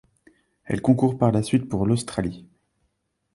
Elle 0.65 0.81
concourt 0.81 1.19
par 1.19 1.31
la 1.31 1.43
suite 1.43 1.69
pour 1.69 1.85
l'Australie. 1.85 2.47